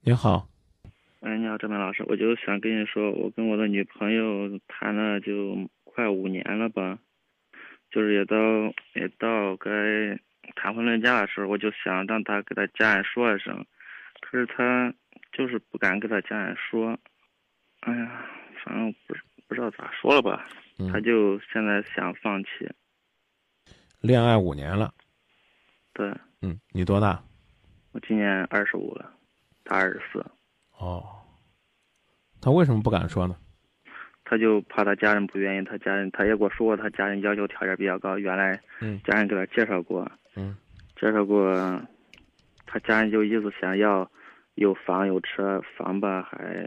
[0.00, 0.48] 你好，
[1.20, 6.98] 哎，你好，张明老师，我就想跟你说，我跟我的女朋友谈了就快五年了吧，
[7.90, 8.36] 就是也到
[8.94, 9.70] 也到该
[10.54, 13.66] 谈婚论嫁的时候，我就想让她给她家人说一声，
[14.20, 14.94] 可是她
[15.32, 16.98] 就是不敢跟她家人说，
[17.80, 18.24] 哎呀，
[18.64, 19.14] 反正不
[19.46, 20.48] 不知道咋说了吧，
[20.90, 22.48] 她就现在想放弃。
[24.00, 24.94] 恋爱五年了，
[25.92, 26.08] 对，
[26.40, 27.22] 嗯，你多大？
[27.92, 29.17] 我今年二十五了。
[29.68, 30.24] 他二十四，
[30.78, 31.04] 哦，
[32.40, 33.36] 他为什么不敢说呢？
[34.24, 38.18] 他就怕他家人不愿意，他家人他也给我说过，他家人要求条件比较高。
[38.18, 40.56] 原来，嗯，家人给他介绍过，嗯，
[40.98, 41.54] 介绍过，
[42.66, 44.10] 他家人就意思想要
[44.54, 46.66] 有房有车，房吧还，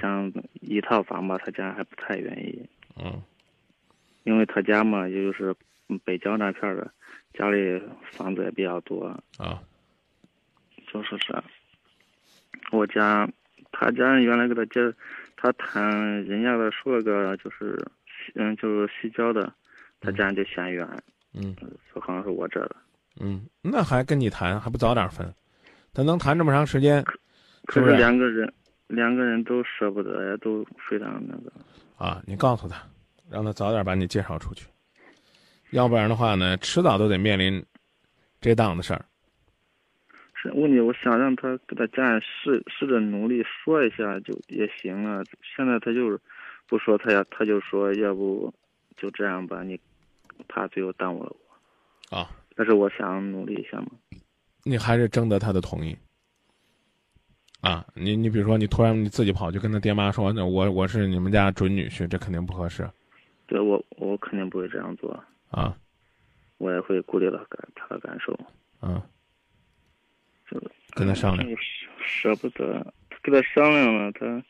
[0.00, 3.22] 想一套房吧，他家人还不太愿意，嗯，
[4.24, 5.54] 因为他家嘛，也就是
[6.04, 6.90] 北郊那片儿的，
[7.34, 7.82] 家里
[8.12, 9.06] 房子也比较多，
[9.38, 9.62] 啊，
[10.92, 11.42] 就是是。
[12.70, 13.28] 我家，
[13.72, 14.80] 他家人原来给他介，
[15.36, 15.90] 他谈
[16.24, 17.78] 人家的说了个就是，
[18.34, 19.52] 嗯，就是西郊的，
[20.00, 20.86] 他家人就嫌远，
[21.34, 21.54] 嗯，
[21.92, 22.76] 说好像是我这的，
[23.20, 25.32] 嗯，那还跟你谈，还不早点分？
[25.94, 27.04] 他能谈这么长时间，
[27.64, 28.52] 可是两个人，
[28.86, 31.52] 两个人都舍不得呀，都非常那个。
[31.96, 32.82] 啊，你告诉他，
[33.30, 34.66] 让他早点把你介绍出去，
[35.70, 37.64] 要不然的话呢，迟早都得面临
[38.40, 39.04] 这档子事儿。
[40.40, 45.24] 是问题，我想让他给他家人试试着努力说一下就也行了。
[45.56, 46.20] 现在他就是
[46.68, 48.54] 不说，他要他就说要不
[48.96, 49.80] 就这样吧，你
[50.46, 51.34] 怕最后耽误了
[52.10, 52.16] 我。
[52.16, 53.88] 啊，但是我想努力一下嘛。
[54.62, 55.96] 你还是征得他的同意。
[57.60, 62.88] 啊，你你比如说，你突然你自己跑去跟他爹妈说，那我我是你们家准女婿，这肯定不合适。
[63.48, 65.18] 对我我肯定不会这样做。
[65.50, 65.76] 啊，
[66.58, 68.38] 我也会顾虑到感他的感受。
[68.82, 69.02] 嗯。
[70.50, 70.60] 就
[70.94, 71.48] 跟他商量，
[72.04, 74.42] 舍不得，跟他商量了，他，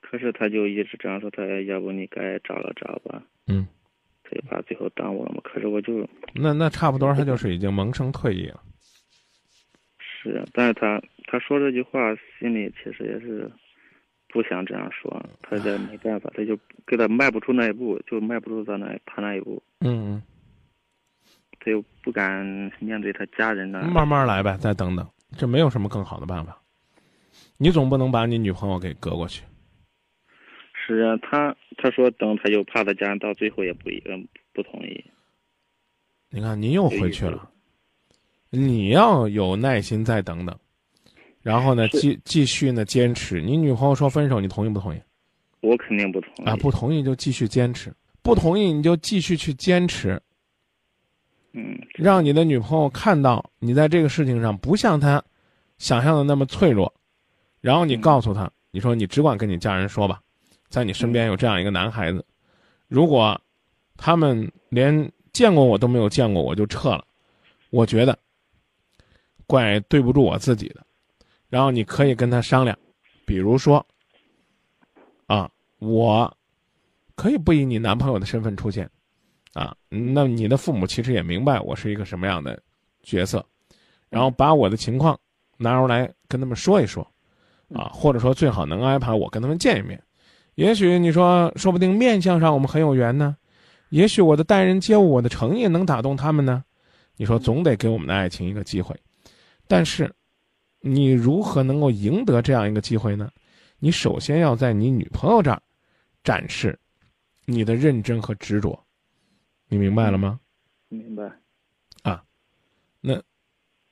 [0.00, 3.66] 可是他就一直这样说，他要不你该找了找吧，嗯，
[4.24, 5.40] 他就怕最后耽误了嘛。
[5.44, 8.62] 可是我就，那那差不多，他就是已经萌生退意了。
[9.98, 11.98] 是，但是他他说这句话
[12.38, 13.50] 心里其实也是
[14.28, 19.62] 不想这样说，他这没办法，他就给他迈不出那一步，就迈不出他那他那一步。
[19.80, 20.22] 嗯嗯，
[21.60, 22.44] 他又不敢
[22.80, 23.82] 面对他家人呢。
[23.92, 25.06] 慢慢来呗，再等等。
[25.36, 26.58] 这没有什么更好的办法，
[27.58, 29.42] 你总不能把你女朋友给隔过去。
[30.74, 35.04] 是啊，他他说等，他就怕他家人到最后也不嗯不同意。
[36.30, 37.50] 你看，您又回去了，
[38.50, 40.56] 你要有耐心再等等，
[41.42, 43.40] 然后呢，继继续呢坚持。
[43.42, 45.00] 你女朋友说分手，你同意不同意？
[45.60, 46.54] 我肯定不同意啊！
[46.56, 47.92] 不同意就继续坚持，
[48.22, 50.20] 不同意你就继续去坚持。
[51.52, 55.22] 嗯，让你的女朋友看到你在这个事情上不像她
[55.78, 56.92] 想象的那么脆弱，
[57.60, 60.20] 然后你告诉她，你说你只管跟你家人说吧，
[60.68, 62.24] 在你身边有这样一个男孩子，
[62.88, 63.40] 如果
[63.96, 67.04] 他们连见过我都没有见过，我就撤了，
[67.70, 68.18] 我觉得
[69.46, 70.84] 怪对不住我自己的。
[71.48, 72.76] 然后你可以跟他商量，
[73.24, 73.86] 比如说，
[75.26, 76.36] 啊，我
[77.14, 78.90] 可以不以你男朋友的身份出现。
[79.56, 82.62] 啊，那你的父母其实也明白我是一个什么样的
[83.02, 83.42] 角色，
[84.10, 85.18] 然后把我的情况
[85.56, 87.02] 拿出来跟他们说一说，
[87.74, 89.98] 啊，或者说最好能安排我跟他们见一面，
[90.56, 93.34] 也许你说说不定面相上我们很有缘呢，
[93.88, 96.62] 也许我的待人接物我的诚意能打动他们呢，
[97.16, 98.94] 你说总得给我们的爱情一个机会，
[99.66, 100.14] 但是
[100.80, 103.30] 你如何能够赢得这样一个机会呢？
[103.78, 105.62] 你首先要在你女朋友这儿
[106.22, 106.78] 展示
[107.46, 108.78] 你的认真和执着。
[109.68, 110.40] 你明白了吗？
[110.88, 111.24] 明白。
[112.02, 112.24] 啊，
[113.00, 113.20] 那，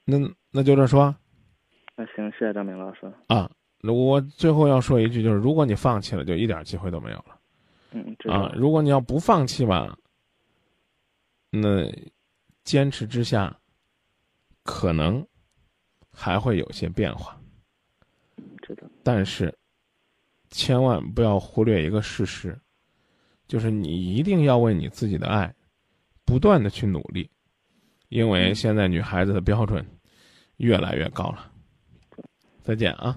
[0.04, 0.16] 那
[0.50, 1.14] 那就这说。
[1.96, 3.12] 那行，谢谢张明老师。
[3.26, 3.50] 啊，
[3.82, 7.40] 我最后要说一句，就是如果你放弃了，就一点机会都没有了。
[7.90, 8.16] 嗯。
[8.30, 9.98] 啊，如果你要不放弃吧，
[11.50, 11.90] 那
[12.62, 13.56] 坚持之下，
[14.62, 15.26] 可能
[16.12, 17.36] 还会有些变化。
[18.62, 18.88] 知道。
[19.02, 19.52] 但是，
[20.50, 22.58] 千万不要忽略一个事实，
[23.46, 25.54] 就是你一定要为你自己的爱。
[26.34, 27.30] 不断的去努力，
[28.08, 29.86] 因为现在女孩子的标准
[30.56, 31.48] 越来越高了。
[32.60, 33.16] 再见啊！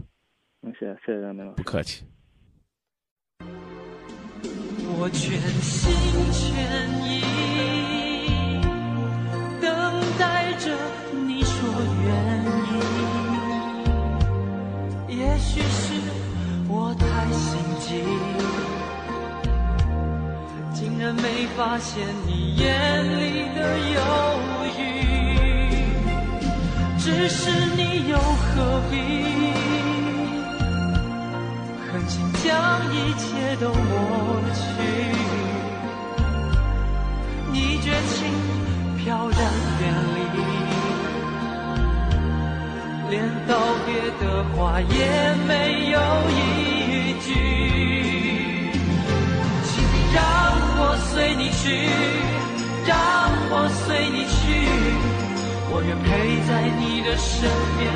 [0.61, 2.05] 谢谢谢谢张明老师，不客气。
[3.39, 5.89] 我全心
[6.31, 6.45] 全
[7.09, 8.61] 意
[9.59, 9.65] 等
[10.19, 10.77] 待着
[11.25, 11.57] 你说
[12.05, 12.13] 愿
[15.09, 15.99] 意，也许是
[16.69, 18.56] 我太心急。
[20.99, 22.65] 然没发现你眼
[23.19, 24.01] 里的忧
[24.77, 24.79] 郁
[26.97, 28.95] 只是你又何必？
[31.91, 32.47] 狠心将
[32.93, 34.57] 一切都抹去。
[37.51, 38.17] 你绝情
[38.97, 39.39] 飘然
[39.81, 39.83] 远
[40.15, 40.37] 离。
[43.09, 43.13] 连
[43.47, 43.51] 道
[43.85, 43.87] 别
[44.19, 44.87] 的话也
[45.47, 45.97] 没有
[46.29, 46.33] 一
[47.21, 47.27] 句
[51.17, 51.89] 随你去，
[52.85, 52.95] 让
[53.49, 54.69] 我随你去，
[55.71, 57.49] 我愿陪在你的身
[57.79, 57.89] 边，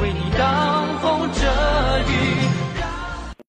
[0.00, 1.44] 为你挡风遮
[2.08, 2.53] 雨。